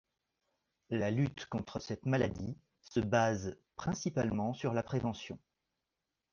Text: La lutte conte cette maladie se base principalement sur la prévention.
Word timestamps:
La 0.89 1.11
lutte 1.11 1.45
conte 1.45 1.77
cette 1.79 2.07
maladie 2.07 2.57
se 2.81 2.99
base 2.99 3.55
principalement 3.75 4.51
sur 4.51 4.73
la 4.73 4.81
prévention. 4.81 5.37